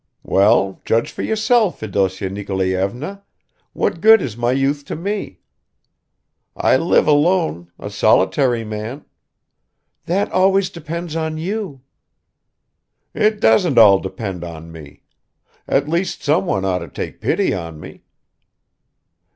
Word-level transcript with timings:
"Well, 0.23 0.81
judge 0.83 1.11
for 1.11 1.21
yourself, 1.21 1.77
Fedosya 1.81 2.31
Nikolayevna, 2.31 3.21
what 3.73 4.01
good 4.01 4.19
is 4.19 4.35
my 4.35 4.51
youth 4.51 4.83
to 4.85 4.95
me? 4.95 5.41
I 6.57 6.75
live 6.75 7.05
alone, 7.05 7.71
a 7.77 7.91
solitary 7.91 8.63
man..." 8.63 9.05
"That 10.07 10.31
always 10.31 10.71
depends 10.71 11.15
on 11.15 11.37
you." 11.37 11.81
"It 13.13 13.39
doesn't 13.39 13.77
all 13.77 13.99
depend 13.99 14.43
on 14.43 14.71
me! 14.71 15.03
At 15.67 15.87
least 15.87 16.23
someone 16.23 16.65
ought 16.65 16.79
to 16.79 16.87
take 16.89 17.21
pity 17.21 17.53
on 17.53 17.79
me." 17.79 18.01